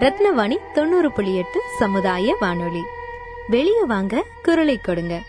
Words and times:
ரத்னவாணி 0.00 0.56
தொண்ணூறு 0.72 1.12
புள்ளி 1.12 1.36
எட்டு 1.36 1.60
சமுதாய 1.78 2.36
வானொலி. 2.40 2.82
வெளியே 3.46 3.82
வாங்க 3.86 4.24
குரலை 4.42 4.78
கொடுங்க. 4.78 5.20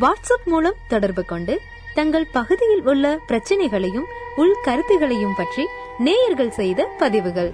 வாட்ஸ்அப் 0.00 0.44
மூலம் 0.44 0.74
தொடர்பு 0.88 1.24
கொண்டு 1.24 1.60
தங்கள் 1.94 2.26
பகுதியில் 2.32 2.82
உள்ள 2.82 3.18
பிரச்சனைகளையும் 3.26 4.06
உள் 4.36 4.56
கருத்துகளையும் 4.62 5.34
பற்றி 5.36 5.66
நேயர்கள் 5.98 6.50
செய்த 6.50 6.84
பதிவுகள். 6.98 7.52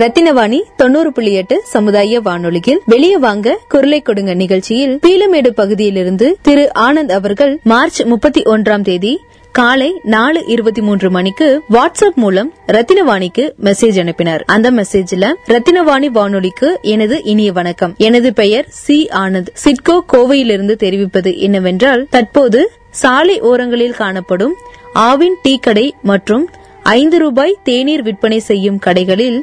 ரத்தினவாணி 0.00 0.58
தொண்ணூறு 0.76 1.12
புள்ளி 1.12 1.32
எட்டு 1.32 1.60
சமுதாய 1.64 2.20
வானொலியில் 2.20 2.80
வெளியே 2.86 3.16
வாங்க 3.16 3.58
குரலை 3.68 4.00
கொடுங்க 4.00 4.34
நிகழ்ச்சியில் 4.34 4.98
பீலமேடு 5.06 5.50
பகுதியிலிருந்து 5.50 6.38
திரு 6.42 6.70
ஆனந்த் 6.78 7.12
அவர்கள் 7.12 7.60
மார்ச் 7.64 8.02
முப்பத்தி 8.02 8.42
ஒன்றாம் 8.42 8.82
தேதி 8.82 9.12
காலை 9.52 10.00
நாலு 10.04 10.44
இருபத்தி 10.46 10.82
மூன்று 10.82 11.10
மணிக்கு 11.10 11.62
வாட்ஸ்அப் 11.70 12.14
மூலம் 12.14 12.54
ரத்தினவாணிக்கு 12.66 13.44
மெசேஜ் 13.62 14.00
அனுப்பினார். 14.00 14.44
அந்த 14.46 14.70
மெசேஜ்ல 14.70 15.32
ரத்தினவாணி 15.48 16.06
வானொலிக்கு 16.06 16.78
எனது 16.82 17.24
இனிய 17.24 17.52
வணக்கம். 17.52 17.94
எனது 17.98 18.32
பெயர் 18.32 18.68
சி 18.68 19.08
ஆனந்த். 19.12 19.52
சிட்கோ 19.64 19.98
கோவையிலிருந்து 20.12 20.76
தெரிவிப்பது 20.76 21.38
என்னவென்றால் 21.38 22.06
தற்போது 22.10 22.60
சாலை 22.90 23.40
ஓரங்களில் 23.40 23.94
காணப்படும் 23.94 24.54
ஆவின் 24.94 25.38
டீ 25.42 25.56
கடை 25.58 25.94
மற்றும் 26.02 26.46
ஐந்து 26.82 27.18
ரூபாய் 27.18 27.58
தேநீர் 27.64 28.02
விற்பனை 28.02 28.38
செய்யும் 28.38 28.78
கடைகளில் 28.86 29.40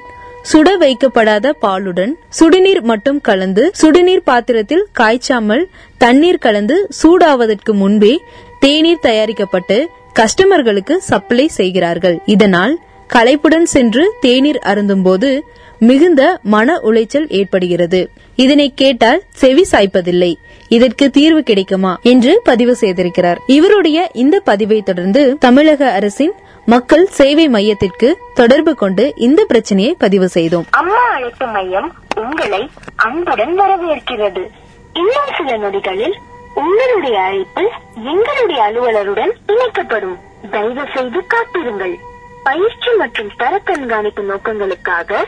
சுட 0.51 0.69
வைக்கப்படாத 0.79 1.49
பாலுடன் 1.61 2.13
சுடுநீர் 2.29 2.81
மட்டும் 2.81 3.21
கலந்து 3.21 3.71
சுடுநீர் 3.81 4.23
பாத்திரத்தில் 4.23 4.87
காய்ச்சாமல் 4.99 5.63
தண்ணீர் 5.97 6.37
கலந்து 6.37 6.89
சூடாவதற்கு 7.03 7.73
முன்பே 7.73 8.13
தேநீர் 8.59 8.99
தயாரிக்கப்பட்டு 8.99 9.77
கஸ்டமர்களுக்கு 10.15 10.95
சப்ளை 10.97 11.47
செய்கிறார்கள். 11.47 12.17
இதனால் 12.26 12.79
களைப்புடன் 13.09 13.67
சென்று 13.73 14.13
தேநீர் 14.20 14.59
அருந்தும்போது 14.63 15.29
மிகுந்த 15.79 16.39
மன 16.43 16.79
உளைச்சல் 16.83 17.29
ஏற்படுகிறது. 17.29 18.09
இதனை 18.35 18.73
கேட்டால் 18.75 19.23
செவி 19.29 19.65
சாய்ப்பதில்லை. 19.71 20.33
இதற்கு 20.67 21.09
தீர்வு 21.09 21.43
கிடைக்குமா 21.43 21.99
என்று 22.01 22.41
பதிவு 22.43 22.77
செய்திருக்கிறார். 22.81 23.37
இவருடைய 23.47 24.09
இந்த 24.13 24.39
பதிவை 24.39 24.81
தொடர்ந்து 24.81 25.37
தமிழக 25.37 25.91
அரசின் 25.91 26.33
மக்கள் 26.65 27.05
சேவை 27.05 27.48
மையத்திற்கு 27.48 28.17
தொடர்பு 28.33 28.75
கொண்டு 28.75 29.13
இந்த 29.15 29.45
பிரச்சனையை 29.45 29.95
பதிவு 29.98 30.27
செய்தோம். 30.27 30.65
அம்மா 30.70 31.09
அழைப்பு 31.09 31.45
மையம் 31.45 31.93
உங்களை 32.15 32.70
அன்புடன் 32.95 33.59
வரவேற்கிறது. 33.59 34.49
இன்னும் 34.93 35.29
சில 35.37 35.57
நொடிகளில் 35.57 36.13
உங்களுடைய 36.53 37.20
அழைப்பு 37.20 37.70
எங்களுடைய 38.03 38.63
அலுவலருடன் 38.63 39.31
இணைக்கப்படும். 39.48 40.17
தயவு 40.51 40.81
செய்து 40.93 41.27
காத்திருங்கள். 41.27 41.98
பயிற்சி 42.43 42.91
மற்றும் 42.98 43.29
தர 43.37 43.57
கண்காணிப்பு 43.57 44.23
நோக்கங்களுக்காக 44.23 45.25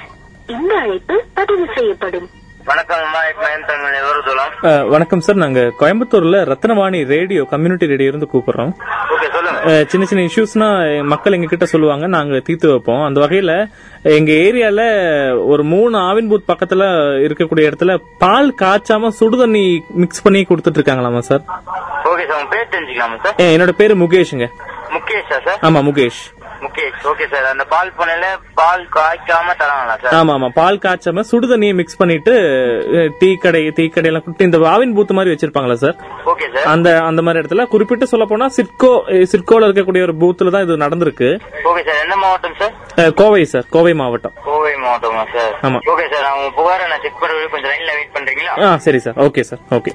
இந்த 0.49 0.75
அழைப்பு 0.75 1.23
பதிவு 1.33 1.67
செய்யப்படும். 1.75 2.29
வணக்கம் 4.89 5.19
சார். 5.19 5.35
நாங்க 5.35 5.59
கோயம்புத்தூர்ல 5.79 6.53
ரத்னவாணி 6.53 7.05
ரேடியோ 7.05 7.43
கம்யூனிட்டி 7.43 7.85
ரேடியோ 7.87 8.09
இருந்து 8.09 8.27
கூப்பிடுறோம். 8.33 8.73
ஓகே 9.09 9.31
சொல்லுங்க. 9.31 9.59
அஹ், 9.63 9.85
சின்ன 9.85 10.05
சின்ன 10.05 10.25
இஷ்யூஸ்னா 10.25 11.03
மக்கள் 11.03 11.33
எங்க 11.33 11.45
கிட்ட 11.45 11.65
சொல்லுவாங்க. 11.65 12.07
நாங்க 12.07 12.39
தீர்த்து 12.39 12.69
வைப்போம். 12.69 13.01
அந்த 13.01 13.21
வகையில 13.21 13.67
எங்க 14.03 14.31
ஏரியால 14.31 14.81
ஒரு 15.45 15.63
மூணு 15.63 15.97
ஆவின் 15.97 16.29
பூத் 16.29 16.51
பக்கத்துல 16.53 16.83
இருக்கக்கூடிய 17.27 17.71
இடத்துல 17.71 17.97
பால் 18.17 18.55
காய்ச்சாம 18.61 19.11
சுடுதண்ணி 19.19 19.79
மிக்ஸ் 19.89 20.21
பண்ணி 20.21 20.45
கொடுத்துட்டு 20.49 20.77
இருக்காங்களாமா 20.77 21.19
சார். 21.19 21.41
என்னோட 23.37 23.71
பேரு 23.71 23.95
முகேஷுங்க. 23.95 24.47
முகேஷா 24.89 25.39
சார்? 25.45 25.59
ஆமா 25.61 25.75
முகேஷ். 25.75 26.38
ஓகே 27.05 27.25
சார் 27.31 27.45
அந்த 27.51 27.63
பால் 27.69 27.91
பண்ணையில 27.97 28.25
பால் 28.57 28.83
காய்க்காம 28.95 29.53
தராங்களா 29.59 29.95
சார் 30.01 30.15
ஆமா 30.17 30.33
ஆமா 30.37 30.49
பால் 30.57 30.79
காய்ச்சாம 30.83 31.23
சுடுதண்ணியை 31.29 31.73
மிக்ஸ் 31.79 31.99
பண்ணிட்டு 32.01 32.33
டீ 33.21 33.29
கடை 33.43 33.61
டீ 33.77 33.85
கடையெல்லாம் 33.89 34.25
கொடுத்து 34.25 34.47
இந்த 34.47 34.59
ஆவின் 34.71 34.95
பூத் 34.97 35.15
மாதிரி 35.17 35.33
வச்சிருப்பாங்களா 35.33 35.77
சார் 35.83 35.95
ஓகே 36.31 36.47
சார் 36.55 36.67
அந்த 36.73 36.89
அந்த 37.09 37.23
மாதிரி 37.25 37.41
இடத்துல 37.41 37.65
குறிப்பிட்டு 37.73 38.11
சொல்ல 38.11 38.25
போனா 38.25 38.47
சிட்கோ 38.57 38.91
சிட்கோல 39.33 39.67
இருக்கக்கூடிய 39.67 40.07
ஒரு 40.07 40.15
பூத்துல 40.21 40.53
தான் 40.55 40.65
இது 40.65 40.83
நடந்திருக்கு. 40.83 41.29
ஓகே 41.69 41.83
சார் 41.87 42.01
என்ன 42.03 42.17
மாவட்டம் 42.23 42.57
சார் 42.61 43.13
கோவை 43.19 43.43
சார் 43.53 43.67
கோவை 43.69 43.93
மாவட்டம். 44.01 44.35
கோவை 44.47 44.73
மாவட்டமா 44.83 45.23
சார் 45.35 45.53
ஆமா. 45.67 45.79
ஓகே 45.93 46.07
சார் 46.13 46.27
உங்க 46.37 46.51
புகாரை 46.57 46.85
நான் 46.91 47.03
செக் 47.05 47.19
பண்ணி 47.21 47.49
கொஞ்சம் 47.55 47.71
லைன்ல 47.73 47.93
வெயிட் 47.97 48.15
பண்றீங்களா? 48.17 48.53
ஆ 48.65 48.77
சரி 48.87 49.01
sir 49.05 49.19
okay 49.27 49.43
sir 49.49 49.61
okay 49.77 49.93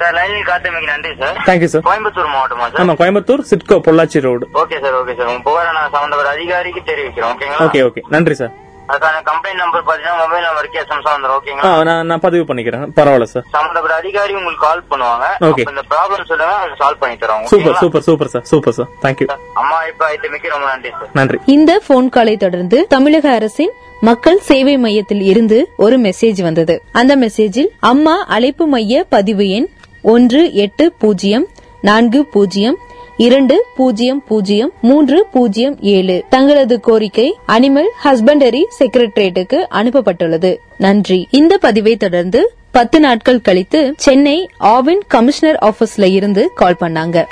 sir 0.00 0.14
லைனில் 0.18 0.48
காத்தமைக்கு 0.50 0.88
நன்றி 0.94 1.12
sir. 1.20 1.36
Thank you 1.48 1.68
sir 1.74 1.84
Coimbatore 1.88 2.32
மாவட்டமா 2.36 2.66
sir? 2.70 2.80
ஆமா 2.84 2.96
Coimbatore 3.02 3.44
SIDCO 3.50 3.78
Pollachi 3.88 4.20
road. 4.28 4.44
Okay 4.62 4.78
sir 4.84 4.96
okay 5.02 5.14
sir 5.20 5.30
உங்க 5.32 5.42
புகாரை 5.48 5.70
நான் 5.78 5.92
சம்பந்தப்பட்ட 5.94 6.32
அதிகாரிக்கு 6.38 6.82
தெரிவிக்கிறோம் 6.90 7.32
ஓகேங்களா 7.36 7.64
ஓகே 7.68 7.82
ஓகே 7.90 8.02
நன்றி 8.16 8.36
சார் 8.42 8.52
அதுக்கான 8.92 9.18
கம்ப்ளைண்ட் 9.28 9.60
நம்பர் 9.62 9.84
பாத்தீங்கன்னா 9.88 10.20
மொபைல் 10.20 10.46
நம்பருக்கு 10.46 10.78
எஸ்எம்ஸ் 10.80 11.08
வந்துடும் 11.10 11.34
ஓகேங்களா 11.38 11.68
நான் 11.88 12.08
நான் 12.10 12.22
பதிவு 12.24 12.44
பண்ணிக்கிறேன். 12.48 12.86
பரவாயில்ல 12.96 13.26
சார் 13.32 13.44
சம்பந்தப்பட்ட 13.56 13.94
அதிகாரி 14.02 14.32
உங்களுக்கு 14.38 14.64
கால் 14.66 14.82
பண்ணுவாங்க. 14.92 15.26
Okay. 15.48 15.64
அப்ப 15.64 15.74
இந்த 15.74 15.84
ப்ராப்ளம் 15.92 16.26
சொல்லுங்க 16.30 16.54
அதை 16.62 16.74
சால்வ் 16.80 17.00
பண்ணி 17.02 17.16
தரோம் 17.22 17.44
சூப்பர் 17.44 17.60
ஓகேங்களா? 17.60 17.82
Super 17.84 18.04
super 18.08 18.32
sir 18.34 18.44
super 18.52 18.76
sir 18.78 18.88
thank you 19.04 19.28
அம்மா 19.62 19.78
இப்ப 19.90 20.02
ஐட்டமிக்கு 20.14 20.50
ரொம்ப 20.54 20.66
நன்றி 20.72 20.90
சார் 20.96 21.12
நன்றி. 21.20 21.38
இந்த 21.56 21.72
போன் 21.88 22.10
காலை 22.16 22.34
தொடர்ந்து 22.44 22.80
தமிழக 22.96 23.28
அரசின் 23.38 23.72
மக்கள் 24.08 24.38
சேவை 24.50 24.74
மையத்தில் 24.84 25.24
இருந்து 25.30 25.56
ஒரு 25.84 25.96
மெசேஜ் 26.04 26.38
வந்தது. 26.46 26.74
அந்த 27.00 27.12
மெசேஜில் 27.24 27.70
அம்மா 27.90 28.14
அழைப்பு 28.36 28.66
மைய 28.74 29.02
பதிவு 29.14 29.46
எண் 29.56 29.68
ஒன்று 30.02 30.52
எட்டு 30.52 30.92
பூஜ்ஜியம் 30.92 31.46
நான்கு 31.80 32.26
பூஜ்ஜியம் 32.26 32.78
இரண்டு 33.16 33.66
பூஜ்ஜியம் 33.76 34.22
பூஜ்ஜியம் 34.28 34.72
மூன்று 34.80 35.26
பூஜ்ஜியம் 35.32 35.76
ஏழு. 35.80 36.24
தங்களது 36.28 36.80
கோரிக்கை 36.80 37.26
அனிமல் 37.46 37.90
ஹஸ்பண்டரி 38.04 38.62
செக்ரட்டரியேட்டுக்கு 38.78 39.58
அனுப்பப்பட்டுள்ளது. 39.80 40.50
நன்றி. 40.78 41.28
இந்த 41.30 41.58
பதிவை 41.58 41.96
தொடர்ந்து 41.96 42.54
பத்து 42.70 43.00
நாட்கள் 43.00 43.40
கழித்து 43.40 43.94
சென்னை 43.96 44.48
ஆவின் 44.58 45.02
கமிஷனர் 45.08 45.58
ஆபீஸ்ல 45.68 46.08
இருந்து 46.18 46.50
கால் 46.54 46.80
பண்ணாங்க. 46.80 47.24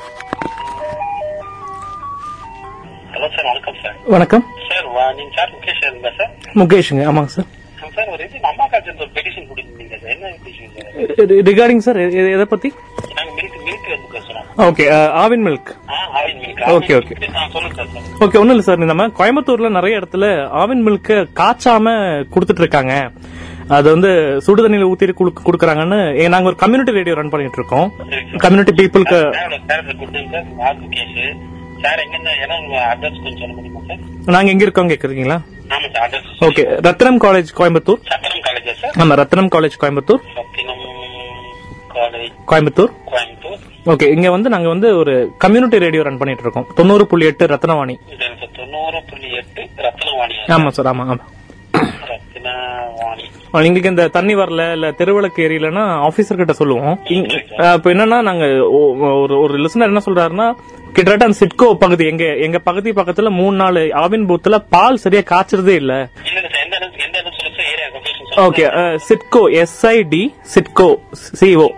வணக்கம் 4.15 4.45
சார் 4.69 4.87
முகேஷுங்க. 6.61 7.03
ஆமாங்க 7.11 7.31
சார் 7.37 7.49
சார் 7.97 8.09
ஒரு 8.15 8.25
இது 8.25 8.39
அம்மா 8.51 8.67
கார்டு 8.67 8.95
ஒரு 8.99 9.11
பெட்டிஷன் 9.17 9.49
கொடுத்துருந்தீங்க 9.51 9.97
சார் 10.03 10.13
என்ன 10.15 10.27
பெட்டிஷன் 10.45 10.73
சார் 10.77 10.88
ரிகார்டிங் 10.99 11.77
சார் 11.77 11.97
எதை 11.97 12.45
பத்தி? 12.45 12.73
Okay 14.57 14.85
Aavin 15.25 15.45
milk 15.45 15.71
sir 17.75 17.87
sir 17.87 18.03
okay 18.21 18.37
ஒண்ணும் 18.37 18.49
இல்ல 18.49 18.63
சார் 18.63 18.79
நம்ம 18.79 19.07
கோயம்புத்தூர்ல 19.07 19.71
நிறைய 19.71 19.99
இடத்துல 19.99 20.25
ஆவின் 20.51 20.83
மில்க 20.87 21.27
காய்ச்சாம 21.35 21.87
கொடுத்துட்டு 22.31 22.59
இருக்காங்க. 22.59 23.11
அது 23.69 23.91
வந்து 23.91 24.41
சுடு 24.41 24.69
தண்ணியில 24.69 24.93
ஊத்தி 24.93 25.13
குடுக்க- 25.13 25.43
குடுக்கறாங்கன்னு 25.43 26.29
நாங்க 26.29 26.47
ஒரு 26.47 26.57
கம்யூனிட்டி 26.57 26.93
ரேடியோ 26.93 27.15
ரன் 27.15 27.29
பண்ணிட்டு 27.29 27.59
இருக்கோம். 27.59 27.93
கம்யூனிட்டி 28.37 28.85
பீப்புளுக்கு 28.85 29.31
நாங்க 34.27 34.51
எங்க 34.51 34.63
இருக்கோம் 34.63 34.89
கேக்குறீங்களா? 34.89 35.41
Okay 36.41 36.63
Rathinam 36.89 37.23
college 37.27 37.47
Coimbatore. 37.57 38.01
ஆமா 38.99 39.17
ரத்னம் 39.17 39.51
காலேஜ் 39.57 39.71
கோயம்புத்தூர். 39.81 40.23
கோயம்புத்தூர். 42.51 42.93
கோயம்புத்தூர்? 43.13 43.59
ஓகே 43.93 44.07
இங்க 44.17 44.31
வந்து 44.31 44.49
நாங்க 44.55 44.69
வந்து 44.69 44.89
ஒரு 44.99 45.13
கம்யூனிட்டி 45.39 45.79
ரேடியோ 45.85 46.03
ரன் 46.03 46.21
பண்ணிட்டு 46.21 46.43
இருக்கோம். 46.43 46.67
தொண்ணூறு 46.75 47.07
புள்ளி 47.07 47.27
எட்டு 47.27 47.47
ரத்னவாணி. 47.47 47.95
தொண்ணூறு 48.59 49.01
புள்ளி 49.11 49.29
எட்டு 49.41 49.63
ரத்னவாணி 49.87 50.37
ஆமா 50.57 50.69
சார் 50.79 50.91
ஆமா 50.93 51.05
ஆமா. 51.07 51.27
எங்களுக்கு 53.69 53.89
இந்த 53.89 54.09
தண்ணி 54.09 54.35
வரல 54.35 54.73
இல்ல 54.73 54.87
தெருவிளக்கு 54.99 55.41
எரியலன்னா 55.47 55.85
ஆபீசர் 56.07 56.41
கிட்ட 56.41 56.53
சொல்லுவோம். 56.53 56.97
இப்ப 57.77 57.91
என்னன்னா 57.95 58.19
நாங்க 58.23 58.45
ஒரு 59.23 59.35
ஒரு 59.41 59.55
லிசனர் 59.65 59.91
என்ன 59.93 60.03
சொல்றாருன்னா 60.07 60.47
கிட்டத்தட்ட 60.93 61.29
அந்த 61.29 61.39
சிட்கோ 61.41 61.75
பகுதி 61.75 62.07
எங்க 62.07 62.25
எங்க 62.47 62.59
பகுதி 62.59 62.91
பக்கத்துல 62.91 63.31
மூணு 63.31 63.57
நாலு 63.57 63.83
ஆவின் 64.03 64.29
பூத்துல 64.29 64.59
பால் 64.71 64.97
சரியா 64.97 65.23
காய்ச்சறதே 65.31 65.75
இல்ல. 65.83 65.95
Okay 68.47 68.65
SIDCO 69.09 69.43
SID 69.63 70.23
SIDCO 70.55 70.89
CO 71.41 71.69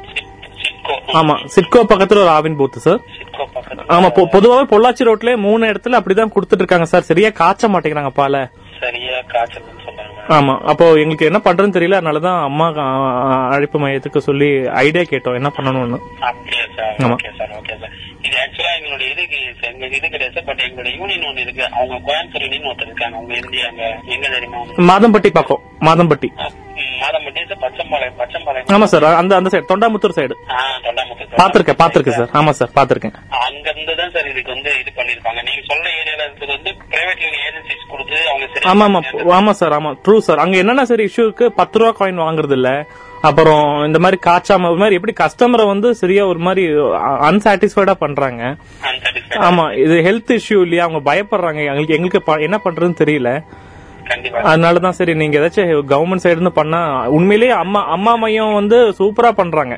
ஆமா 1.18 1.34
சிட்கோ 1.54 1.80
பக்கத்துல 1.88 2.22
ஒரு 2.22 2.30
ஆவின் 2.30 2.58
பூத் 2.58 2.78
சார் 2.78 3.00
ஆமா 3.88 4.08
பொ- 4.16 4.30
பொதுவாவே 4.32 4.64
பொள்ளாச்சி 4.70 5.06
ரோட்ல 5.06 5.36
மூணு 5.40 5.66
இடத்துல 5.66 5.98
அப்படிதான் 5.98 6.34
கொடுத்துட்டு 6.34 6.62
இருக்காங்க 6.64 6.86
சார் 6.86 7.08
சரியா 7.08 7.30
காய்ச்ச 7.34 7.68
மாட்டேங்கிறாங்க 7.68 8.12
பாலை. 8.14 8.42
சரியா 8.80 9.16
ஆமா. 10.30 10.54
அப்போ 10.64 10.84
எங்களுக்கு 10.98 11.26
என்ன 11.26 11.38
பண்றதுன்னு 11.38 11.76
தெரியல 11.76 11.98
அதனாலதான் 11.98 12.38
அம்மா 12.44 12.66
அழைப்பு 13.50 13.78
மையத்துக்கு 13.78 14.20
சொல்லி 14.20 14.48
ஐடியா 14.80 15.02
கேட்டோம் 15.04 15.34
என்ன 15.34 15.50
பண்ணணும்னு. 15.56 15.98
அப்படியா 16.22 16.64
சார் 16.76 16.94
ஆமா. 17.00 17.16
ஓகே 17.16 17.30
சார் 17.38 17.52
ஓகே 17.58 17.74
சார் 17.80 17.94
இது 18.22 18.36
ஆக்சுவலா 18.36 18.72
எங்களுடைய 18.78 19.08
இதுக்கு 19.14 19.38
எங்க 19.70 19.84
இது 19.90 20.08
கிடையாது 20.08 20.34
சார் 20.34 20.44
பட் 20.44 20.62
எங்களுடைய 20.66 20.92
யூனியன் 20.98 21.26
ஒன்று 21.26 21.42
இருக்கு. 21.42 21.64
அவங்க 21.74 21.98
கோயம்புத்தூர் 22.06 22.44
யூனியன் 22.46 22.68
ஒருத்தர் 22.70 22.86
இருக்காங்க. 22.86 23.16
அவங்க 23.16 23.34
இருந்து 23.34 23.62
அங்க 23.66 23.84
எங்க 24.14 24.26
தெரியுமா? 24.28 24.60
மாதம்பட்டி 24.90 25.30
பக்கம். 25.32 25.62
மாதம்பட்டி. 25.80 26.30
ஆமா 28.74 28.86
சார் 28.92 29.06
அந்த 29.20 29.32
அந்த 29.38 29.48
சைடு 29.52 29.68
தொண்டாமுத்தூர் 29.70 30.16
சைடு 30.18 30.34
பாத்திருக்கேன் 31.40 31.78
பாத்திருக்கேன் 31.80 32.16
சார். 32.18 32.30
ஆமா 32.38 32.52
சார் 32.58 32.70
பாத்திருக்கேன் 32.76 33.14
அங்க 33.40 33.66
இருந்து 33.72 33.92
தான் 34.00 34.12
சார் 34.14 34.28
இதுக்கு 34.32 34.50
வந்து 34.54 34.70
இது 34.80 34.90
பண்ணிருப்பாங்க 34.98 35.40
நீங்க 35.46 35.62
சொல்ற 35.70 35.86
ஏரியால 36.00 36.22
இருக்கிறது 36.24 36.54
வந்து 36.56 36.72
பிரைவேட் 36.92 37.22
ஏஜென்சிஸ் 37.40 37.84
கொடுத்து 37.92 38.18
அவங்க 38.30 38.66
ஆமா 38.72 38.86
ஆமா. 38.88 39.00
ஆமா 39.38 39.52
சார் 39.60 39.76
ஆமா. 39.78 39.92
True 40.04 40.16
sir. 40.26 40.42
அங்க 40.44 40.56
என்னென்ன 40.62 40.84
சார் 40.90 41.04
இஷ்யூக்கு 41.06 41.46
பத்து 41.60 41.78
ரூபா 41.80 41.92
காயின் 41.98 42.24
வாங்குறது 42.24 42.56
இல்ல 42.58 42.70
அப்புறம் 43.28 43.64
இந்த 43.86 43.98
மாதிரி 44.02 44.18
காய்ச்சாம 44.26 44.68
ஒரு 44.70 44.80
மாதிரி 44.82 44.96
எப்படி 44.98 45.14
கஸ்டமரை 45.16 45.64
வந்து 45.70 45.88
சரியா 45.98 46.22
ஒரு 46.28 46.40
மாதிரி 46.46 46.62
அன்சாட்டிஸ்ஃபைடா 47.28 47.94
பண்றாங்க. 48.04 48.42
ஆமா 49.48 49.64
இது 49.82 49.96
ஹெல்த் 50.06 50.32
இஷ்யூ 50.36 50.58
இல்லையா? 50.64 50.84
அவங்க 50.86 51.00
பயப்படுறாங்க. 51.08 51.60
எங்களுக்கு 51.68 51.96
எங்களுக்கு 51.98 52.20
என்ன 52.46 52.58
பண்றதுன்னு 52.64 53.00
தெரியல. 53.02 53.32
அதனாலதான் 54.44 54.96
சரி 54.98 55.14
நீங்க 55.14 55.38
ஏதாச்சும் 55.40 55.72
கவர்மெண்ட் 55.90 56.24
சைடு 56.24 56.36
இருந்து 56.36 56.54
பண்ணா 56.54 56.80
உண்மையிலேயே 57.16 57.54
அம்மா 57.60 57.82
அம்மா 57.94 58.14
மையம் 58.16 58.54
வந்து 58.54 58.78
சூப்பரா 58.98 59.32
பண்றாங்க. 59.36 59.74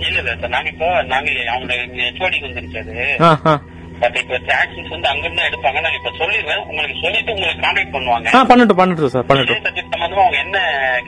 இல்ல 0.00 0.16
இல்ல 0.20 0.32
சார் 0.36 0.54
நாங்க 0.54 0.68
இப்போ 0.72 0.86
நாங்க 1.10 1.28
அவங்க 1.50 1.72
ஹெச்ஓடிக்கு 2.00 2.48
வந்துருச்சு 2.48 2.80
அது 2.82 2.94
ஆ, 3.22 3.30
ஆ. 3.46 3.54
பட் 4.02 4.16
இப்ப 4.20 4.34
ஆக்ஷன்ஸ் 4.54 4.92
வந்து 4.94 5.08
அங்க 5.10 5.24
இருந்து 5.26 5.42
எடுப்பாங்க. 5.48 5.78
நாங்க 5.80 5.98
இப்ப 5.98 6.12
சொல்லிடுறேன். 6.20 6.62
உங்களுக்கு 6.68 6.96
சொல்லிட்டு 7.02 7.32
உங்களுக்கு 7.34 7.64
கான்டாக்ட் 7.64 7.94
பண்ணுவாங்க. 7.96 8.28
ஆ 8.30 8.40
பண்ணட்டும் 8.50 8.78
பண்ணட்டும் 8.80 9.12
சார் 9.14 9.26
பண்ணட்டும். 9.30 9.60
சப்ஜெக்ட் 9.60 9.92
சம்பந்தமா 9.94 10.22
அவங்க 10.24 10.38
என்ன 10.44 10.58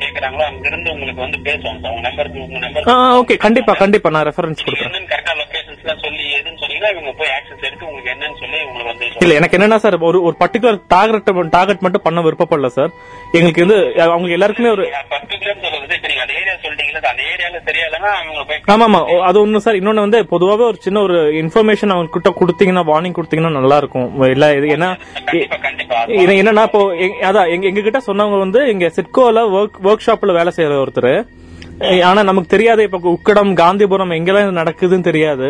கேக்குறாங்களோ 0.02 0.44
அங்க 0.50 0.66
இருந்து 0.68 0.92
உங்களுக்கு 0.94 1.24
வந்து 1.24 1.38
பேசுவாங்க 1.46 1.80
சார் 1.80 1.94
உங்க 1.94 2.04
நம்பருக்கு 2.08 2.44
உங்க 2.46 2.60
நம்பர் 2.66 2.90
ஆ 2.94 3.18
ஓகே 3.20 3.36
கண்டிப்பா 3.46 3.74
கண்டிப்பா. 3.82 4.10
நான் 4.10 4.28
ரெஃபரன்ஸ் 4.30 4.64
கொடுக்குறேன் 4.66 4.90
என்னன்னு 4.90 5.10
கரெக்டா 5.12 5.34
லொகேஷன்ஸ் 5.40 5.82
எல்லாம் 5.84 6.02
சொல்லி 6.04 6.26
எதுன்னு 6.84 6.92
சொன்னீங்கன்னா 6.92 6.92
இவங்க 6.94 7.12
போய் 7.20 7.32
ஆக்ஷன்ஸ் 7.36 7.66
எடுத்து 7.68 7.86
உங்களுக்கு 7.88 8.12
என்னன்னு 8.14 8.38
சொல்லி 8.42 8.58
உங்களுக்கு 8.66 8.90
வந்து 8.92 9.06
இல்ல 9.24 9.34
எனக்கு 9.40 9.56
என்னன்னா 9.58 9.78
சார் 9.84 9.96
ஒரு 10.08 10.18
ஒரு 10.28 10.34
பர்டிகுலர் 10.42 10.78
டார்கெட் 10.94 11.28
டார்கெட் 11.56 11.84
மட்டும் 11.84 12.04
பண்ண 12.06 12.20
விருப்பப்படல 12.26 12.70
சார் 12.76 12.92
எங்களுக்கு 13.36 13.64
வந்து 13.64 13.78
அவங்க 14.06 14.36
எல்லாருக்குமே 14.36 14.72
ஒரு 14.76 14.84
பர்டிகுலர் 15.14 15.60
சொல்றது 15.64 15.96
இப்ப 15.98 16.08
நீங்க 16.10 16.22
அந்த 16.24 16.34
ஏரியா 16.40 16.54
சொல்லிட்டீங்களா 16.64 17.00
அந்த 17.12 17.22
ஏரியால 17.32 17.60
தெரியாதுன்னா 17.70 18.10
அவங்க 18.18 18.42
போய் 18.48 18.60
ஆமா 18.74 18.86
ஆமா. 18.88 19.00
ஓ, 19.04 19.16
அது 19.28 19.38
ஒண்ணு 19.42 19.64
சார் 19.64 19.78
இன்னொன்னு 19.80 20.04
வந்து 20.06 20.20
பொதுவாவே 20.32 20.64
ஒரு 20.70 20.78
சின்ன 20.86 21.02
ஒரு 21.06 21.18
இன்ஃபர்மேஷன் 21.42 21.94
அவங்க 21.94 22.14
கிட்ட 22.14 22.30
கொடுத்தீங்கன்னா 22.40 22.84
வார்னிங் 22.90 23.16
கொடுத்தீங்கன்னா 23.18 23.56
நல்லா 23.58 23.76
இருக்கும். 23.82 24.06
இல்ல 24.34 24.46
இது 24.58 24.66
ஏன்னா 24.76 24.90
என்னன்னா 26.34 26.64
இப்போ 26.68 26.82
அதான் 27.28 27.50
எங்க 27.54 27.66
எங்க 27.70 27.82
கிட்ட 27.82 28.00
சொன்னவங்க 28.08 28.38
வந்து 28.44 28.62
இங்க 28.72 28.86
சிட்கோல 28.96 29.44
ஒர்க் 29.56 29.78
ஒர்க் 29.88 30.06
ஷாப்ல 30.06 30.36
வேலை 30.38 30.52
செய்யற 30.56 30.82
ஒருத்தர். 30.82 31.12
ஆனா 32.08 32.20
நமக்கு 32.22 32.48
தெரியாது 32.48 32.82
இப்ப 32.88 33.12
உக்கடம் 33.12 33.52
காந்திபுரம் 33.60 34.16
எங்கெல்லாம் 34.16 34.60
நடக்குதுன்னு 34.60 35.08
தெரியாது. 35.08 35.46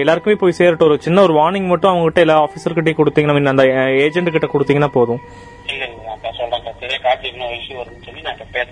எல்லாருக்குமே 0.00 0.36
போய் 0.40 0.58
சேரட்டும். 0.58 0.88
ஒரு 0.90 0.96
சின்ன 1.06 1.22
ஒரு 1.26 1.34
வார்னிங் 1.40 1.68
மட்டும் 1.72 1.90
அவங்க 1.90 2.06
கிட்ட 2.08 2.20
எல்லா 2.26 2.36
ஆபீசர் 2.46 2.78
கிட்டே 2.78 2.94
கொடுத்தீங்கன்னா 2.98 3.52
அந்த 3.54 3.64
ஏஜென்ட் 4.06 4.34
கிட்ட 4.36 4.48
கொடுத்தீங்கன்னா 4.54 4.90
போதும். 4.98 5.22
இப்ப 6.96 7.10
சொல்றேன் 7.14 7.40
சார் 7.40 7.56
இஷ்யூ 7.58 7.76
சொல்லி 8.06 8.20
நான் 8.26 8.38
பேச 8.54 8.68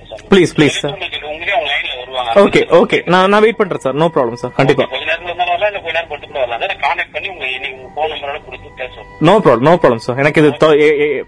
உங்களே 1.33 1.53
அவங்க 1.57 1.69
லைன்ல 1.73 1.93
வருவாங்க. 2.01 2.41
ஓகே 2.43 2.61
ஓகே 2.79 2.99
நான் 3.13 3.31
நான் 3.33 3.43
வெயிட் 3.45 3.59
பண்றேன் 3.61 3.83
சார் 3.85 3.97
நோ 4.03 4.07
ப்ராப்ளம் 4.15 4.41
சார் 4.43 4.53
கண்டிப்பா. 4.59 4.85
கொஞ்ச 4.93 5.05
நேரத்துல 5.09 5.29
இருந்தாலும் 5.31 5.53
வரலாம் 5.55 5.71
இல்ல 5.71 5.81
கொஞ்ச 5.85 5.95
நேரம் 5.97 6.11
போட்டு 6.13 6.27
கூட 6.31 6.39
வரலாம். 6.43 6.61
சார் 6.65 6.81
கான்டாக்ட் 6.85 7.13
பண்ணி 7.17 7.29
உங்க 7.35 7.45
இன்னைக்கு 7.57 7.77
உங்க 7.79 7.91
போன் 7.99 8.11
நம்பரோட 8.15 8.39
கொடுத்து 8.47 8.71
பேசுவோம் 8.81 9.07
no 9.29 9.35
problem 9.45 9.67
no 9.69 9.75
problem 9.83 10.05
sir 10.07 10.21
எனக்கு 10.23 10.43
இது 10.43 10.51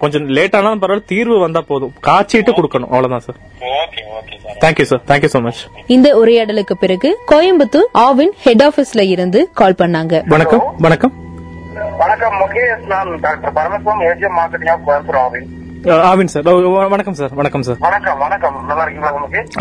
கொஞ்சம் 0.03 0.27
லேட் 0.39 0.57
ஆனாலும் 0.61 0.83
பரவாயில்ல 0.85 1.09
தீர்வு 1.13 1.39
வந்தா 1.45 1.63
போதும். 1.71 1.95
காய்ச்சிட்டு 2.09 2.55
கொடுக்கணும் 2.59 2.93
அவ்வளவுதான் 2.95 3.25
sir 3.29 3.39
okay 3.83 4.03
okay 4.19 4.37
sir 4.45 4.59
thank you 4.65 4.87
sir 4.93 5.03
thank you 5.11 5.31
so 5.35 5.41
much 5.47 5.63
இந்த 5.97 6.11
உரையாடலுக்கு 6.23 6.77
பிறகு 6.85 7.11
கோயம்புத்தூர் 7.33 7.89
ஆவின் 8.07 8.35
ஹெட் 8.47 8.65
ஆபீஸ்ல 8.69 9.05
இருந்து 9.15 9.43
கால் 9.61 9.81
பண்ணாங்க. 9.83 10.15
வணக்கம் 10.35 10.65
வணக்கம். 10.87 11.15
வணக்கம் 12.03 12.35
முகேஷ் 12.41 12.87
நான் 12.93 13.11
doctor 13.25 13.55
Paramasivam 13.59 14.03
AGM 14.09 14.37
marketing 14.39 14.73
of 14.75 14.85
Coimbatore 14.89 15.21
Aavin 15.25 15.49
Aavin 15.89 16.31
sir. 16.33 16.47
வணக்கம் 16.93 17.15
சார் 17.19 17.31
வணக்கம் 17.39 17.63
சார். 17.67 17.77
வணக்கம் 17.85 18.19
வணக்கம். 18.19 18.57
நல்லா 18.71 18.83
இருக்கீங்களா 18.85 19.13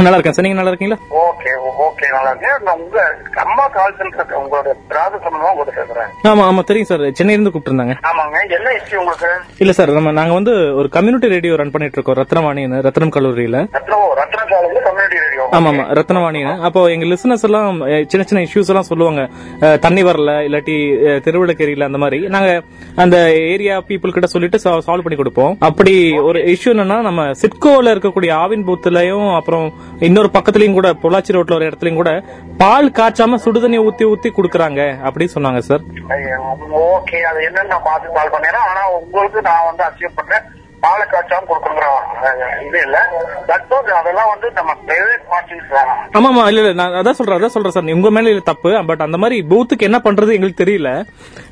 நல்லா 0.05 0.15
இருக்கேன் 0.17 0.33
சார். 0.33 0.45
நீங்க 0.45 0.57
நல்லா 0.59 0.71
இருக்கீங்களா? 0.71 0.97
ஓகே 1.21 1.51
ஓகே 1.85 2.07
நல்லா 2.15 2.29
இருக்கேன். 2.31 2.57
நான் 2.65 2.79
உங்க 2.83 2.97
அம்மா 3.43 3.67
கால் 3.75 3.95
சென்டர் 3.99 4.33
உங்களோட 4.39 4.73
திராவிட 4.89 5.21
சம்பந்தமா 5.25 5.51
உங்கள்கிட்ட 5.53 5.75
பேசுறேன். 5.79 6.09
ஆமா 6.31 6.43
ஆமா 6.49 6.63
தெரியும் 6.63 6.89
சார். 6.91 7.05
சென்னையில 7.19 7.37
இருந்து 7.37 7.53
கூப்பிட்டுருந்தாங்க. 7.53 7.95
ஆமாங்க. 8.09 8.37
என்ன 8.57 8.73
இஷ்யூ 8.79 8.95
உங்களுக்கு? 9.03 9.31
இல்ல 9.57 9.73
சார் 9.79 9.91
நம்ம 9.99 10.11
நாங்க 10.19 10.33
வந்து 10.39 10.75
ஒரு 10.75 10.89
கம்யூனிட்டி 10.97 11.29
ரேடியோ 11.35 11.55
ரன் 11.55 11.73
பண்ணிட்டு 11.75 11.99
இருக்கோம். 11.99 12.19
ரத்னவாணின்னு 12.21 12.83
ரத்னம் 12.87 13.15
கல்லூரியில. 13.17 13.61
ரத்னோ 13.77 13.99
ரத்ன 14.21 14.43
காலேஜ் 14.53 14.78
ஆமா 15.57 15.69
ஆமா. 15.71 15.83
ரத்னவாணின்னு 15.97 16.51
அப்போ 16.67 16.81
எங்க 16.93 17.05
லிசனர்ஸ் 17.05 17.45
எல்லாம் 17.47 17.77
சின்ன 18.11 18.23
சின்ன 18.29 18.41
இஷ்யூஸ் 18.45 18.69
எல்லாம் 18.71 18.87
சொல்லுவாங்க. 18.89 19.21
தண்ணி 19.85 20.01
வரல 20.03 20.33
இல்லாட்டி 20.47 20.75
அஹ், 21.07 21.21
திருவிளக்கேரியில 21.25 21.87
அந்த 21.89 21.99
மாதிரி. 22.03 22.19
நாங்க 22.27 22.49
அந்த 22.95 23.17
ஏரியா 23.47 23.75
பீப்புள் 23.87 24.15
கிட்ட 24.15 24.27
சொல்லிட்டு 24.27 24.57
சால்வ் 24.65 25.05
பண்ணி 25.05 25.17
கொடுப்போம். 25.17 25.55
அப்படி 25.69 25.93
ஒரு 26.29 26.39
இஷ்யூ 26.53 26.71
என்னன்னா 26.73 26.97
நம்ம 27.01 27.23
சிட்கோல 27.41 27.93
இருக்கக்கூடிய 27.95 28.31
ஆவின் 28.43 28.65
பூத்துலயும் 28.67 29.27
அப்புறம் 29.35 29.65
இன்னொரு 29.99 30.31
பக்கத்துலயும் 30.37 30.77
கூட 30.79 30.91
பொள்ளாச்சி 31.03 31.35
ரோட்ல 31.37 31.57
ஒரு 31.59 31.69
இடத்துலயும் 31.69 32.01
கூட 32.01 32.13
பால் 32.57 32.95
காய்ச்சாம 32.99 33.41
சுடுதண்ணி 33.45 33.79
ஊத்தி 33.87 34.05
ஊத்தி 34.11 34.31
குடுக்கறாங்க. 34.31 34.77
அப்படி 35.07 35.27
சொன்னாங்க 35.35 35.61
சார் 35.69 35.83
ஓகே 36.89 37.19
அது 37.31 37.39
என்னன்னு 37.49 37.73
நான் 37.73 37.87
பார்த்து 37.89 38.15
கால் 38.19 38.33
பண்ணேன். 38.35 38.61
ஆனா 38.71 38.83
உங்களுக்கு 38.99 39.41
நான் 39.49 39.67
வந்து 39.69 39.85
அச்சீவ் 39.89 40.17
பண்றேன். 40.19 40.45
பாலை 40.83 41.05
காய்ச்சாம 41.11 41.47
கொடுக்குற 41.49 41.87
இது 42.67 42.77
இல்ல. 42.85 42.97
அதெல்லாம் 43.99 44.29
வந்து 44.33 44.47
நம்ம 44.57 44.71
பிரைவேட் 44.87 45.25
பார்ட்டிஸ் 45.31 45.73
ஆமா 46.17 46.29
ஆமா 46.31 46.43
இல்ல 46.51 46.61
இல்ல 46.63 46.73
நான் 46.79 46.97
அதான் 46.99 47.17
சொல்றேன் 47.19 47.37
அதான் 47.39 47.55
சொல்றேன் 47.55 47.75
சார். 47.75 47.91
உங்க 47.97 48.11
மேல 48.17 48.31
இல்ல 48.33 48.43
தப்பு. 48.51 48.71
பட் 48.89 49.05
அந்த 49.07 49.19
மாதிரி 49.23 49.37
பூத்துக்கு 49.51 49.87
என்ன 49.89 49.99
பண்றது 50.07 50.35
எங்களுக்கு 50.37 50.63
தெரியல. 50.63 50.91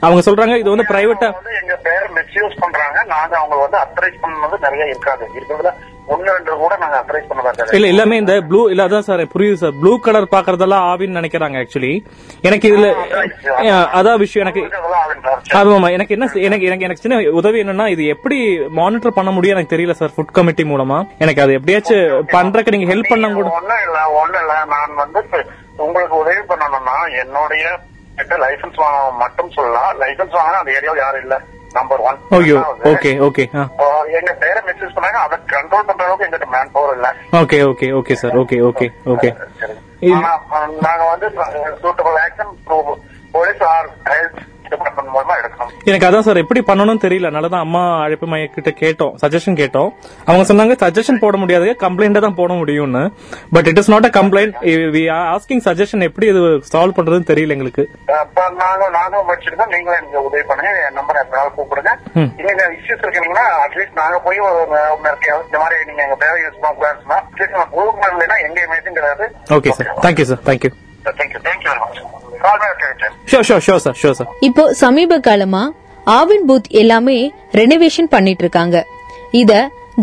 அவங்க 0.06 0.22
சொல்றாங்க 0.28 0.56
இது 0.62 0.74
வந்து 0.74 0.90
பிரைவேட்டா 0.92 1.30
வந்து 1.38 1.54
எங்க 1.62 1.76
பேர் 1.88 2.08
மிஸ்யூஸ் 2.20 2.58
பண்றாங்க. 2.64 2.98
நாங்க 3.14 3.34
அவங்க 3.42 3.58
வந்து 3.66 3.80
அத்தரைஸ் 3.84 4.24
பண்ணது 4.26 4.58
நிறைய 4.68 4.92
இருக்காது. 4.94 5.26
இருக்கிறதுல 5.38 5.74
இல்ல 7.74 7.88
எல்லாமே 7.88 8.16
இந்த 8.22 8.34
ப்ளூ 8.48 8.62
இல்ல 8.70 8.86
அதான் 8.88 9.06
சார் 9.08 9.24
புரியுது 9.34 9.58
சார் 9.62 9.76
ப்ளூ 9.80 9.92
கலர் 10.00 10.28
பாக்குறதெல்லாம் 10.34 10.86
ஆவின்னு 10.92 11.20
நினைக்கிறாங்க 11.20 11.62
ஆக்சுவலி 11.62 11.92
எனக்கு 12.44 12.70
இதுல 12.72 12.88
அதான் 13.98 14.20
விஷயம். 14.24 14.44
எனக்கு. 14.46 14.62
ஆமாமா 15.60 15.90
எனக்கு 15.96 16.16
என்ன 16.16 16.30
எனக்கு 16.48 16.68
எனக்கு 16.68 16.86
எனக்கு 16.88 17.04
சின்ன 17.04 17.18
உதவி 17.40 17.62
என்னன்னா 17.64 17.88
இது 17.88 18.06
எப்படி 18.16 18.38
மானிட்டர் 18.80 19.18
பண்ண 19.18 19.32
முடியும் 19.32 19.56
எனக்கு 19.56 19.74
தெரியல 19.76 19.96
சார் 20.00 20.16
ஃபுட் 20.16 20.36
கமிட்டி 20.38 20.66
மூலமா. 20.66 21.00
எனக்கு 21.18 21.44
அது 21.46 21.58
எப்படியாச்சும் 21.60 22.06
பண்றதுக்கு 22.32 22.76
நீங்க 22.76 22.90
ஹெல்ப் 22.94 23.12
பண்ண 23.14 23.30
கூட 23.34 23.50
ஒண்ணும் 24.18 24.42
இல்ல 24.42 24.56
நான் 24.74 24.98
வந்து 25.04 25.22
உங்களுக்கு 25.80 26.16
உதவி 26.24 26.42
பண்ணணும்னா 26.52 26.98
என்னுடைய 27.22 27.66
லைசன்ஸ் 28.42 28.80
வாங்க 28.82 29.00
மட்டும் 29.20 29.52
சொல்லலாம். 29.56 29.92
லைசன்ஸ் 30.00 30.38
வாங்க 30.38 30.56
அந்த 30.58 30.72
ஏரியாவில் 30.78 31.04
யாரும் 31.04 31.24
இல்ல. 31.26 31.36
நம்பர் 31.74 32.02
ஒன் 32.02 32.18
ஐயோ 32.30 32.58
ஓகே 32.92 33.12
ஓகே 33.20 33.44
எங்க 34.18 34.32
பேரை 34.34 34.60
மெசேஜ் 34.68 34.94
பண்ணாங்க 34.96 35.20
அதை 35.20 35.38
கண்ட்ரோல் 35.54 35.88
பண்ற 35.88 36.04
அளவுக்கு 36.06 36.26
எங்கிட்ட 36.28 36.48
மேன் 36.48 36.72
பவர் 36.72 36.96
இல்ல 36.98 37.10
okay 37.42 37.60
okay 37.64 37.90
okay 37.92 38.16
sir 38.16 38.38
okay 38.38 38.60
okay 38.62 38.88
okay 39.06 39.32
நாங்க 40.84 41.04
வந்து 41.06 41.30
suitable 41.82 42.18
action 42.26 42.54
police 43.32 43.64
or 43.72 43.90
health 44.06 44.40
department 44.74 45.12
மூலமா 45.16 45.36
எடுக்கணும். 45.42 45.72
எனக்கு 45.90 46.08
அதான் 46.10 46.26
சார் 46.28 46.42
எப்படி 46.44 46.62
பண்ணணும்னு 46.70 47.04
தெரியல. 47.06 47.30
அதனாலதான் 47.30 47.66
அம்மா 47.66 47.82
அழைப்பு 48.06 48.28
மைய 48.32 48.48
கிட்ட 48.56 48.72
கேட்டோம். 48.84 49.14
சஜஷன் 49.24 49.60
கேட்டோம். 49.62 49.90
அவங்க 50.30 50.44
சொன்னாங்க 50.50 50.76
சஜஷன் 50.84 51.22
போட 51.24 51.38
முடியாது. 51.44 51.68
கம்ப்ளைண்ட் 51.86 52.24
தான் 52.26 52.38
போட 52.42 52.54
முடியும்னு. 52.62 53.04
But 53.58 53.70
it 53.72 53.82
is 53.84 53.92
not 53.94 54.08
a 54.10 54.12
complaint 54.20 54.56
we 54.96 55.04
asking 55.36 55.64
suggestion 55.70 56.06
எப்படி 56.10 56.28
இது 56.34 56.44
சால்வ் 56.74 56.98
பண்றதுன்னு 57.00 57.30
தெரியல 57.32 57.56
எங்களுக்கு. 57.58 57.86
அப்ப 58.22 58.48
நாங்க 58.64 58.90
நாங்க 58.98 59.24
படிச்சிருக்கோம் 59.30 59.72
நீங்களும் 59.76 60.00
எனக்கு 60.00 60.26
உதவி 60.30 60.44
பண்ணுங்க. 60.52 60.72
என் 60.88 60.98
நம்பர் 61.00 61.22
எப்பனாலும் 61.24 61.56
கூப்பிடுங்க. 61.60 61.94
நீங்க 62.40 62.64
இஷ்யூஸ் 62.78 63.04
இருக்கீங்கன்னா 63.04 63.48
அட்லீஸ்ட் 63.66 64.00
நாங்க 64.02 64.20
போய் 64.28 64.46
ஒரு 64.48 64.60
இந்த 65.48 65.58
மாதிரி 65.62 65.78
நீங்க 65.90 66.02
எங்க 66.08 66.18
பேரை 66.24 66.38
யூஸ் 66.46 66.60
பண்ணக்கூடாதுன்னா 66.64 67.20
அட்லீஸ்ட் 67.30 67.58
நான் 67.60 67.72
ப்ரூவ் 67.76 67.94
பண்ணலைன்னா 68.04 68.38
எங்க 68.48 68.60
இமேஜும் 68.68 68.98
கிடையாது. 69.00 69.28
Okay 69.58 69.76
sir 69.80 69.90
thank you 70.06 70.28
sir 70.32 70.44
thank you 70.50 70.72
thank you 71.20 71.42
sir 73.82 74.16
sir 74.20 74.30
இப்போ 74.40 74.74
சமீப 74.84 75.20
காலமா 75.20 75.64
ஆவின் 76.20 76.46
பூத் 76.50 76.68
எல்லாமே 76.82 77.18
ரெனோவேஷன் 77.52 78.10
பண்ணிட்டு 78.16 78.44
இருக்காங்க 78.46 78.78
இத 79.32 79.54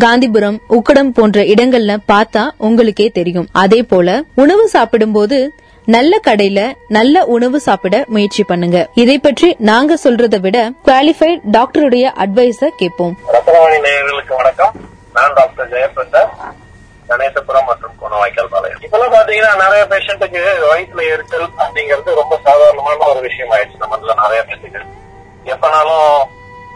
காந்திபுரம் 0.03 0.57
உக்கடம் 0.77 1.11
போன்ற 1.17 1.41
இடங்கள்ல 1.41 1.93
பார்த்தா 2.11 2.41
உங்களுக்கே 2.67 3.07
தெரியும். 3.09 3.47
அதே 3.51 3.83
போல 3.83 4.23
உணவு 4.43 4.67
சாப்பிடும்போது 4.67 5.37
நல்ல 5.95 6.19
கடையில 6.27 6.59
நல்ல 6.87 7.25
உணவு 7.35 7.57
சாப்பிட 7.59 7.95
முயற்சி 8.07 8.43
பண்ணுங்க. 8.43 8.77
இதை 9.03 9.17
பற்றி 9.19 9.55
நாங்க 9.69 9.97
சொல்றதை 10.03 10.39
விட 10.45 10.57
குவாலிஃபைட் 10.87 11.43
டாக்டருடைய 11.57 12.05
அட்வைஸ 12.23 12.69
கேட்போம். 12.81 13.15
வணக்கம். 14.41 14.73
நான் 15.13 15.33
டாக்டர் 15.39 15.69
ஜெயபிரசாத் 15.73 16.14
இப்பெல்லாம் 18.95 19.15
பாத்தீங்கன்னா 19.15 19.53
நிறைய 19.61 19.83
பேஷண்ட்டுக்கு 19.91 20.41
வயிற்றுல 20.63 21.01
எரிச்சல் 21.13 21.47
அப்படிங்கிறது 21.57 22.11
ரொம்ப 22.19 22.35
சாதாரணமான 22.45 23.07
ஒரு 23.09 23.21
விஷயம் 23.25 23.51
ஆயிடுச்சு 23.51 23.81
நம்மள 23.81 24.13
நிறைய 24.21 24.41
பேருக்கு 24.43 24.81
எப்பனாலும் 25.45 26.05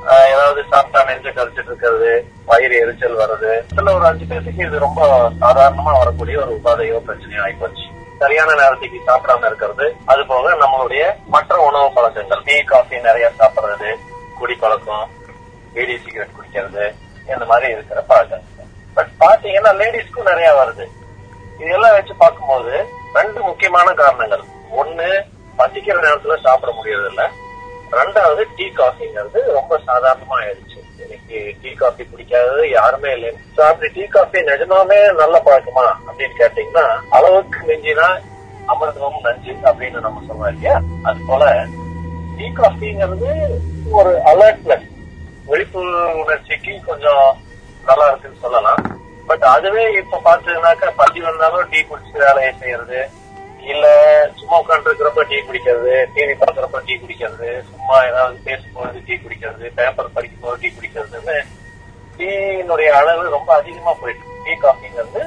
ஆஹ், 0.09 0.27
ஏதாவது 0.33 0.59
சாப்பிட்டா 0.71 0.99
நெஞ்சு 1.07 1.31
கரைச்சிட்டு 1.31 1.71
இருக்கிறது 1.71 2.09
வயிறு 2.47 2.75
எரிச்சல் 2.77 3.15
வருது. 3.21 3.53
இதுல 3.71 3.93
ஒரு 3.95 4.05
அஞ்சு 4.07 4.25
பேருக்கு 4.25 4.65
இது 4.65 4.83
ரொம்ப 4.83 4.99
சாதாரணமா 5.41 5.93
வரக்கூடிய 5.97 6.35
ஒரு 6.43 6.51
உபாதையோ 6.57 6.99
பிரச்சனையோ 7.07 7.41
ஆயிப்போச்சு. 7.45 7.85
சரியான 8.21 8.55
நேரத்துக்கு 8.55 8.99
சாப்பிடாம 9.07 9.45
இருக்கிறது. 9.45 9.87
அது 10.05 10.21
போக 10.25 10.53
நம்மளுடைய 10.61 11.03
மற்ற 11.27 11.57
உணவு 11.67 11.89
பழக்கங்கள் 11.93 12.45
டீ 12.47 12.57
காஃபி 12.65 12.99
நிறைய 13.01 13.27
சாப்பிடுறது 13.39 13.91
குடி 14.35 14.57
பழக்கம் 14.57 15.05
பீடி 15.73 15.97
சிகரெட் 16.05 16.35
குடிக்கிறது 16.35 16.85
இந்த 17.29 17.45
மாதிரி 17.45 17.69
இருக்கிற 17.73 18.01
பழக்கம் 18.09 18.45
பட் 18.97 19.13
பாத்தீங்கன்னா 19.19 19.73
லேடிஸ்க்கும் 19.81 20.31
நிறைய 20.31 20.49
வருது. 20.59 20.87
இதெல்லாம் 21.59 21.91
வச்சு 21.91 22.15
பார்க்கும்போது 22.15 22.85
ரெண்டு 23.13 23.41
முக்கியமான 23.41 23.93
காரணங்கள். 23.93 24.43
ஒன்னு 24.69 25.25
பசிக்கிற 25.57 25.95
நேரத்துல 26.05 26.41
சாப்பிட 26.41 26.71
முடியறது 26.71 27.09
இல்ல 27.09 27.29
ரெண்டாவது 27.91 28.45
டீ 28.55 28.65
காஃபிங்கிறது 28.65 29.39
ரொம்ப 29.53 29.79
சாதாரணமா 29.87 30.35
ஆயிடுச்சு. 30.39 30.77
இன்னைக்கு 30.97 31.55
டீ 31.61 31.73
காஃபி 31.73 32.03
பிடிக்காதது 32.03 32.69
யாருமே 32.69 33.11
இல்லை. 33.13 33.33
So, 33.55 33.65
அப்படி 33.65 33.91
டீ 33.93 34.05
காஃபி 34.05 34.39
நிஜமாவே 34.39 35.13
நல்ல 35.13 35.41
பழக்கமா 35.45 35.85
அப்படின்னு 36.07 36.39
கேட்டீங்கன்னா 36.39 36.85
அளவுக்கு 37.09 37.59
மிஞ்சினா 37.67 38.07
அமிர்தமும் 38.67 39.21
நஞ்சு 39.21 39.53
அப்படின்னு 39.63 39.99
நம்ம 39.99 40.21
சொல்றோம் 40.29 40.53
இல்லையா? 40.53 40.81
அது 41.03 41.19
போல 41.27 41.65
டீ 42.37 42.47
காஃபிங்கிறது 42.55 43.31
ஒரு 43.91 44.21
அலர்ட்னஸ் 44.25 44.87
விழிப்பு 45.45 45.81
உணர்ச்சிக்கு 46.13 46.81
கொஞ்சம் 46.85 47.37
நல்லா 47.85 48.07
இருக்குன்னு 48.07 48.37
சொல்லலாம். 48.41 48.98
பட் 49.29 49.45
அதுவே 49.53 49.83
இப்ப 49.97 50.19
பாத்தீங்கன்னாக்கா 50.25 50.89
பசி 50.95 51.19
வந்தாலும் 51.21 51.71
டீ 51.71 51.79
குடிச்சு 51.83 52.23
வேலையை 52.23 52.51
செய்யறது. 52.61 52.99
இல்ல 53.71 53.85
சும்மா 54.39 54.55
உட்காந்து 54.61 54.89
இருக்கிறப்ப 54.89 55.23
டீ 55.31 55.37
குடிக்கிறது 55.41 55.93
டிவி 56.13 56.35
பாக்குறப்ப 56.43 56.79
டீ 56.87 56.93
குடிக்கிறது 56.97 57.49
சும்மா 57.69 57.97
ஏதாவது 58.05 58.37
பேசும்போது 58.43 58.99
டீ 59.07 59.15
குடிக்கிறது 59.15 59.65
பேப்பர் 59.77 60.13
படிக்கும் 60.13 60.43
போது 60.45 60.61
டீ 60.61 60.69
குடிக்கிறதுன்னு 60.69 61.37
டீனுடைய 62.19 62.89
அளவு 62.91 63.25
ரொம்ப 63.29 63.49
அதிகமா 63.53 63.91
போயிட்டு 64.01 64.25
டீ 64.45 64.55
காஃபிங்கிறது 64.63 65.21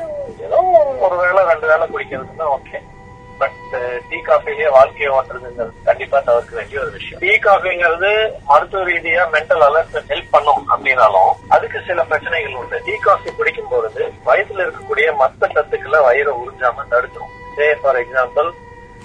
ஏதோ 0.46 0.58
ஒரு 1.06 1.16
வேளை 1.22 1.42
ரெண்டு 1.52 1.66
வேளை 1.66 1.86
குடிக்கிறதுன்னா 1.92 2.48
ஓகே 2.56 2.80
பட் 3.40 3.58
டீ 4.08 4.18
காஃபிலேயே 4.28 4.68
வாழ்க்கையை 4.76 5.10
ஓட்டுறதுங்கிறது 5.16 5.84
கண்டிப்பா 5.88 6.18
தவிர்க்க 6.28 6.58
வேண்டிய 6.58 6.80
ஒரு 6.84 6.90
விஷயம். 6.96 7.20
டீ 7.22 7.32
காஃபிங்கிறது 7.46 8.10
மருத்துவ 8.50 8.82
ரீதியா 8.90 9.22
மென்டல் 9.34 9.64
அலர்ட் 9.68 9.96
ஹெல்ப் 10.10 10.32
பண்ணும் 10.34 10.64
அப்படின்னாலும் 10.72 11.30
அதுக்கு 11.56 11.78
சில 11.88 12.02
பிரச்சனைகள் 12.10 12.58
உண்டு. 12.62 12.82
டீ 12.88 12.96
காஃபி 13.06 13.30
குடிக்கும் 13.38 13.70
பொழுது 13.72 14.02
வயசுல 14.28 14.64
இருக்கக்கூடிய 14.66 15.08
மத்த 15.22 15.52
சத்துக்களை 15.56 16.00
வயிறை 16.08 16.34
உறிஞ்சாம 16.42 16.86
தடுக்கும். 16.92 17.32
சே 17.56 17.68
ஃபார் 17.80 18.00
எக்ஸாம்பிள் 18.02 18.50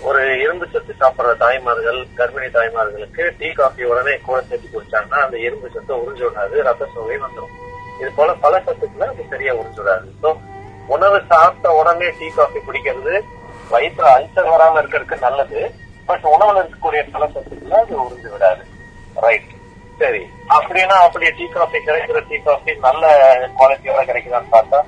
ஒரு 0.08 0.24
இரும்பு 0.42 0.66
சத்து 0.74 0.94
சாப்பிடுற 1.00 1.32
தாய்மார்கள் 1.44 2.00
கர்ப்பிணி 2.18 2.50
தாய்மார்களுக்கு 2.58 3.24
டீ 3.40 3.48
காஃபி 3.60 3.84
உடனே 3.92 4.14
கூட 4.28 4.40
சேர்த்து 4.50 4.68
குடிச்சாங்கன்னா 4.74 5.22
அந்த 5.26 5.38
இரும்பு 5.48 5.68
சத்தை 5.76 5.96
உறிஞ்சு 6.04 6.24
விடாது 6.28 6.66
ரத்த 6.68 6.88
சோகை 6.96 7.18
வந்துடும் 7.24 7.56
இது 8.02 8.10
போல 8.20 8.34
பல 8.44 8.56
சத்துக்களை 8.68 9.08
அது 9.14 9.26
சரியா 9.32 9.54
உறிஞ்சு 9.60 9.82
விடாது 9.82 10.10
ஸோ 10.24 10.32
உணவு 10.96 11.18
சாப்பிட்ட 11.32 11.70
உடனே 11.80 12.10
டீ 12.20 12.28
காஃபி 12.38 12.60
குடிக்கிறது 12.68 13.16
வயிற்றுல 13.72 14.08
அல்சர் 14.16 14.52
வராம 14.52 14.80
இருக்கிறதுக்கு 14.82 15.26
நல்லது. 15.26 15.60
பட் 16.08 16.26
உணவுல 16.34 16.62
இருக்கக்கூடிய 16.62 17.02
பல 17.10 17.26
அது 17.78 17.96
உறிஞ்சு 18.04 18.30
விடாது. 18.34 18.64
ரைட் 19.18 19.50
சரி. 20.00 20.22
அப்படின்னா 20.56 20.96
அப்படி 21.06 21.30
டீ 21.38 21.46
காஃபி 21.50 21.78
கிடைக்கிற 21.80 22.20
டீ 22.30 22.38
காஃபி 22.42 22.72
நல்ல 22.80 23.04
குவாலிட்டியோட 23.58 24.02
கிடைக்குதான்னு 24.10 24.52
பார்த்தா 24.52 24.80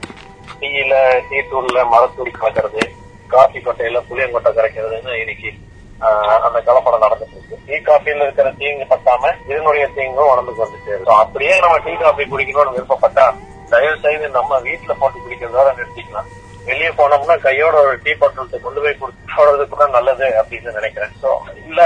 டீயில 0.62 0.94
டீ 1.30 1.40
தூள்ல 1.52 1.84
மரத்தூள் 1.92 2.32
கலக்கிறது 2.36 2.84
காஃபி 3.30 3.60
கொட்டையில 3.60 4.00
புளியங்கொட்டை 4.08 4.52
கரைக்கிறதுன்னு 4.54 5.14
இன்னைக்கு 5.22 5.50
ஆஹ், 6.02 6.40
அந்த 6.46 6.60
கலப்படம் 6.68 7.02
நடந்துட்டு 7.04 7.36
இருக்கு. 7.38 7.56
டீ 7.68 7.78
காஃபில 7.88 8.24
இருக்கிற 8.24 8.50
தீங்கு 8.60 8.86
பத்தாம 8.92 9.32
இதனுடைய 9.50 9.86
தீங்கும் 9.96 10.30
உடம்புக்கு 10.32 10.64
வந்து 10.64 10.80
சேரும் 10.86 11.20
அப்படியே 11.24 11.56
நம்ம 11.60 11.80
டீ 11.80 11.94
காஃபி 11.98 12.26
குடிக்கணும்னு 12.26 12.76
விருப்பப்பட்டா 12.76 13.26
தயவு 13.72 13.98
செய்து 14.06 14.30
நம்ம 14.38 14.60
வீட்டுல 14.68 14.94
போட்டு 15.00 15.18
குடிக்கிறதோட 15.20 15.70
நிறுத்திக்கலாம். 15.80 16.30
வெளியே 16.70 16.92
போனோம்னா 17.00 17.36
கையோட 17.48 17.76
ஒரு 17.88 17.96
டீ 18.06 18.14
பாட்டில் 18.22 18.64
கொண்டு 18.68 18.84
போய் 18.86 19.00
கொடுத்து 19.02 19.68
கூட 19.74 19.88
நல்லது 19.98 20.28
அப்படின்னு 20.42 20.78
நினைக்கிறேன். 20.80 21.14
சோ 21.24 21.32
இல்ல 21.68 21.82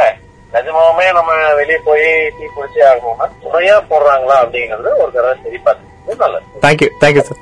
நிஜமாவே 0.56 1.06
நம்ம 1.18 1.32
வெளியே 1.60 1.80
போய் 1.88 2.06
டீ 2.38 2.46
குடிச்சே 2.56 2.84
ஆகணும்னா 2.90 3.28
முறையா 3.46 3.78
போடுறாங்களா 3.92 4.38
அப்படிங்கறது 4.44 4.90
ஒரு 5.02 5.12
தடவை 5.16 5.36
சரி 5.46 5.60
பார்த்துக்கிறது 5.66 6.24
நல்லது 6.24 6.62
தேங்க்யூ 6.66 6.90
தேங்க்யூ 7.04 7.26
சார் 7.30 7.42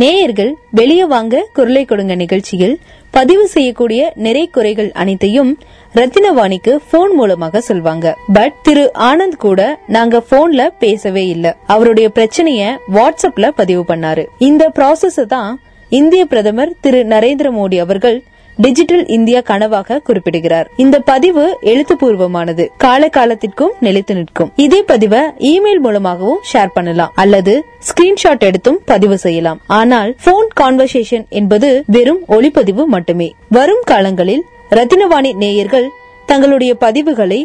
நேயர்கள் 0.00 0.50
வெளியே 0.78 1.04
வாங்க 1.12 1.36
குரலை 1.56 1.82
கொடுங்க 1.90 2.14
நிகழ்ச்சியில். 2.22 2.74
பதிவு 3.16 3.44
செய்யக்கூடிய 3.52 4.00
நிறை 4.24 4.42
குறைகள் 4.56 4.90
அனைத்தையும் 5.02 5.50
ரத்தினவாணிக்கு 5.98 6.72
போன் 6.90 7.14
மூலமாக 7.18 7.62
சொல்வாங்க. 7.68 8.06
பட் 8.36 8.56
திரு 8.66 8.84
ஆனந்த் 9.08 9.38
கூட 9.46 9.60
நாங்க 9.96 10.22
போன்ல 10.30 10.66
பேசவே 10.84 11.24
இல்ல. 11.34 11.46
அவருடைய 11.74 12.08
பிரச்சனைய 12.18 12.74
வாட்ஸ்அப்ல 12.96 13.48
பதிவு 13.60 13.84
பண்ணாரு. 13.90 14.24
இந்த 14.48 14.66
ப்ராசஸ் 14.78 15.20
தான் 15.34 15.50
இந்திய 15.90 16.24
பிரதமர் 16.24 16.72
திரு 16.80 17.04
நரேந்திர 17.04 17.50
மோடி 17.58 17.78
அவர்கள் 17.78 18.22
டிஜிட்டல் 18.56 19.06
இந்தியா 19.06 19.40
கனவாக 19.40 19.98
குறிப்பிடுகிறார். 19.98 20.70
இந்த 20.76 21.00
பதிவு 21.00 21.58
எழுத்துப்பூர்வமானது. 21.62 22.68
காலகாலத்திற்கும் 22.84 23.70
நிலைத்து 23.80 24.14
நிற்கும். 24.14 24.52
இதே 24.56 24.82
பதிவை 24.82 25.20
இமெயில் 25.38 25.78
மூலமாகவும் 25.78 26.40
ஷேர் 26.52 26.70
பண்ணலாம். 26.74 27.12
அல்லது 27.14 27.64
ஸ்கிரீன்ஷாட் 27.78 28.38
எடுத்தும் 28.38 28.80
பதிவு 28.84 29.18
செய்யலாம். 29.18 29.60
ஆனால் 29.66 30.16
போன் 30.24 30.48
கான்வர்சேஷன் 30.60 31.28
என்பது 31.28 31.82
வெறும் 31.86 32.20
ஒளிப்பதிவு 32.28 32.84
மட்டுமே. 32.84 33.34
வரும் 33.48 33.82
காலங்களில் 33.84 34.44
ரத்தினவாணி 34.70 35.34
நேயர்கள் 35.34 35.88
தங்களுடைய 36.26 36.76
பதிவுகளை 36.80 37.44